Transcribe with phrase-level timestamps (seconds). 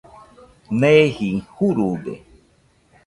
[0.79, 2.13] Neeji jurude